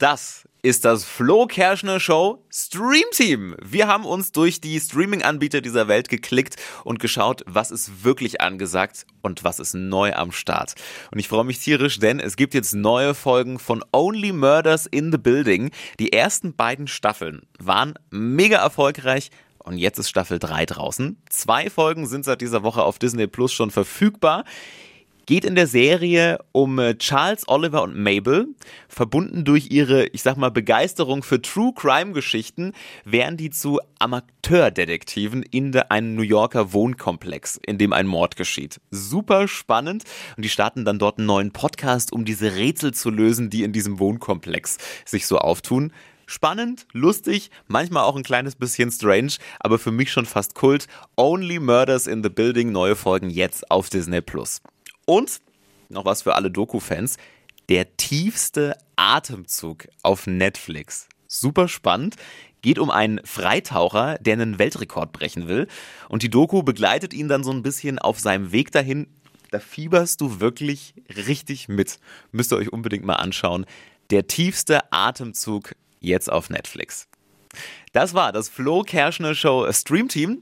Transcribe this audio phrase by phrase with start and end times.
[0.00, 3.54] Das ist das Flo Kerschner Show Stream Team.
[3.62, 9.04] Wir haben uns durch die Streaming-Anbieter dieser Welt geklickt und geschaut, was ist wirklich angesagt
[9.20, 10.72] und was ist neu am Start.
[11.12, 15.12] Und ich freue mich tierisch, denn es gibt jetzt neue Folgen von Only Murders in
[15.12, 15.70] the Building.
[15.98, 19.30] Die ersten beiden Staffeln waren mega erfolgreich.
[19.58, 21.22] Und jetzt ist Staffel 3 draußen.
[21.28, 24.44] Zwei Folgen sind seit dieser Woche auf Disney Plus schon verfügbar
[25.30, 28.48] geht in der Serie um äh, Charles, Oliver und Mabel.
[28.88, 32.72] Verbunden durch ihre, ich sag mal, Begeisterung für True Crime Geschichten,
[33.04, 38.80] werden die zu Amateurdetektiven in einem New Yorker Wohnkomplex, in dem ein Mord geschieht.
[38.90, 40.02] Super spannend.
[40.36, 43.72] Und die starten dann dort einen neuen Podcast, um diese Rätsel zu lösen, die in
[43.72, 45.92] diesem Wohnkomplex sich so auftun.
[46.26, 50.88] Spannend, lustig, manchmal auch ein kleines bisschen strange, aber für mich schon fast Kult.
[51.16, 54.60] Only Murders in the Building, neue Folgen jetzt auf Disney Plus.
[55.10, 55.40] Und
[55.88, 57.16] noch was für alle Doku-Fans:
[57.68, 61.08] der tiefste Atemzug auf Netflix.
[61.26, 62.14] Super spannend.
[62.62, 65.66] Geht um einen Freitaucher, der einen Weltrekord brechen will.
[66.08, 69.08] Und die Doku begleitet ihn dann so ein bisschen auf seinem Weg dahin.
[69.50, 71.98] Da fieberst du wirklich richtig mit.
[72.30, 73.66] Müsst ihr euch unbedingt mal anschauen.
[74.10, 77.08] Der tiefste Atemzug jetzt auf Netflix.
[77.92, 80.40] Das war das Flo Kerschner Show Stream Team.